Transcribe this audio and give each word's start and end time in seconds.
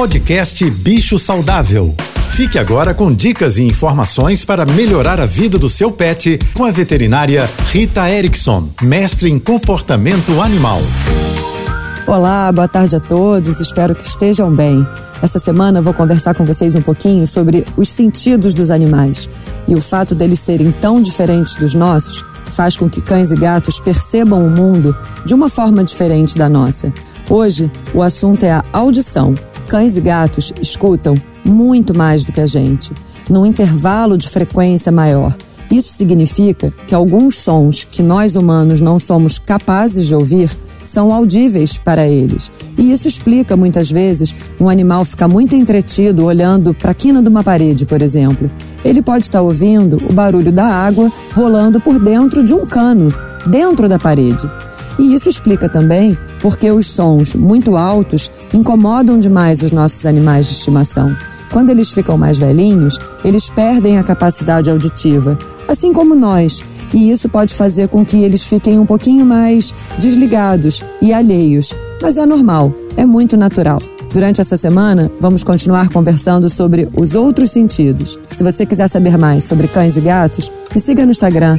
Podcast 0.00 0.64
Bicho 0.70 1.18
Saudável. 1.18 1.94
Fique 2.30 2.58
agora 2.58 2.94
com 2.94 3.14
dicas 3.14 3.58
e 3.58 3.64
informações 3.64 4.46
para 4.46 4.64
melhorar 4.64 5.20
a 5.20 5.26
vida 5.26 5.58
do 5.58 5.68
seu 5.68 5.92
pet 5.92 6.38
com 6.54 6.64
a 6.64 6.70
veterinária 6.70 7.46
Rita 7.66 8.10
Erickson, 8.10 8.70
mestre 8.80 9.28
em 9.28 9.38
comportamento 9.38 10.40
animal. 10.40 10.80
Olá, 12.06 12.50
boa 12.50 12.66
tarde 12.66 12.96
a 12.96 13.00
todos, 13.00 13.60
espero 13.60 13.94
que 13.94 14.06
estejam 14.06 14.50
bem. 14.50 14.86
Essa 15.20 15.38
semana 15.38 15.82
vou 15.82 15.92
conversar 15.92 16.34
com 16.34 16.46
vocês 16.46 16.74
um 16.74 16.80
pouquinho 16.80 17.26
sobre 17.26 17.66
os 17.76 17.90
sentidos 17.90 18.54
dos 18.54 18.70
animais. 18.70 19.28
E 19.68 19.74
o 19.74 19.82
fato 19.82 20.14
deles 20.14 20.38
serem 20.38 20.72
tão 20.72 21.02
diferentes 21.02 21.56
dos 21.56 21.74
nossos 21.74 22.24
faz 22.46 22.74
com 22.74 22.88
que 22.88 23.02
cães 23.02 23.30
e 23.30 23.36
gatos 23.36 23.78
percebam 23.78 24.44
o 24.46 24.50
mundo 24.50 24.96
de 25.26 25.34
uma 25.34 25.50
forma 25.50 25.84
diferente 25.84 26.38
da 26.38 26.48
nossa. 26.48 26.90
Hoje, 27.28 27.70
o 27.94 28.02
assunto 28.02 28.44
é 28.44 28.50
a 28.50 28.64
audição. 28.72 29.34
Cães 29.70 29.96
e 29.96 30.00
gatos 30.00 30.52
escutam 30.60 31.14
muito 31.44 31.96
mais 31.96 32.24
do 32.24 32.32
que 32.32 32.40
a 32.40 32.46
gente, 32.48 32.90
num 33.28 33.46
intervalo 33.46 34.18
de 34.18 34.28
frequência 34.28 34.90
maior. 34.90 35.32
Isso 35.70 35.92
significa 35.92 36.72
que 36.88 36.92
alguns 36.92 37.36
sons 37.36 37.84
que 37.84 38.02
nós 38.02 38.34
humanos 38.34 38.80
não 38.80 38.98
somos 38.98 39.38
capazes 39.38 40.08
de 40.08 40.14
ouvir 40.16 40.50
são 40.82 41.12
audíveis 41.12 41.78
para 41.78 42.04
eles. 42.04 42.50
E 42.76 42.90
isso 42.90 43.06
explica 43.06 43.56
muitas 43.56 43.88
vezes 43.92 44.34
um 44.60 44.68
animal 44.68 45.04
ficar 45.04 45.28
muito 45.28 45.54
entretido 45.54 46.24
olhando 46.24 46.74
para 46.74 46.90
a 46.90 46.94
quina 46.94 47.22
de 47.22 47.28
uma 47.28 47.44
parede, 47.44 47.86
por 47.86 48.02
exemplo. 48.02 48.50
Ele 48.84 49.00
pode 49.00 49.26
estar 49.26 49.40
ouvindo 49.40 50.02
o 50.10 50.12
barulho 50.12 50.50
da 50.50 50.66
água 50.66 51.12
rolando 51.32 51.80
por 51.80 52.00
dentro 52.00 52.42
de 52.42 52.52
um 52.52 52.66
cano, 52.66 53.14
dentro 53.46 53.88
da 53.88 54.00
parede. 54.00 54.50
E 55.00 55.14
isso 55.14 55.30
explica 55.30 55.66
também 55.66 56.16
porque 56.42 56.70
os 56.70 56.86
sons 56.86 57.34
muito 57.34 57.74
altos 57.74 58.30
incomodam 58.52 59.18
demais 59.18 59.62
os 59.62 59.72
nossos 59.72 60.04
animais 60.04 60.44
de 60.46 60.52
estimação. 60.52 61.16
Quando 61.50 61.70
eles 61.70 61.90
ficam 61.90 62.18
mais 62.18 62.38
velhinhos, 62.38 62.98
eles 63.24 63.48
perdem 63.48 63.96
a 63.96 64.04
capacidade 64.04 64.68
auditiva, 64.68 65.38
assim 65.66 65.90
como 65.94 66.14
nós, 66.14 66.62
e 66.92 67.10
isso 67.10 67.30
pode 67.30 67.54
fazer 67.54 67.88
com 67.88 68.04
que 68.04 68.22
eles 68.22 68.44
fiquem 68.44 68.78
um 68.78 68.84
pouquinho 68.84 69.24
mais 69.24 69.74
desligados 69.98 70.84
e 71.00 71.14
alheios. 71.14 71.74
Mas 72.02 72.18
é 72.18 72.26
normal, 72.26 72.70
é 72.94 73.06
muito 73.06 73.38
natural. 73.38 73.80
Durante 74.12 74.42
essa 74.42 74.56
semana, 74.56 75.10
vamos 75.18 75.42
continuar 75.42 75.88
conversando 75.88 76.50
sobre 76.50 76.90
os 76.94 77.14
outros 77.14 77.50
sentidos. 77.52 78.18
Se 78.30 78.44
você 78.44 78.66
quiser 78.66 78.88
saber 78.88 79.16
mais 79.16 79.44
sobre 79.44 79.66
cães 79.66 79.96
e 79.96 80.00
gatos, 80.00 80.50
me 80.74 80.80
siga 80.80 81.06
no 81.06 81.10
Instagram, 81.10 81.58